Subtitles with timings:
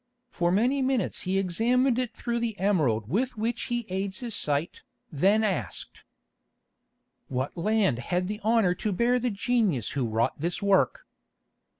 [0.31, 4.81] For many minutes he examined it through the emerald with which he aids his sight,
[5.11, 6.01] then asked:
[7.27, 11.05] "'What land had the honour to bear the genius who wrought this work?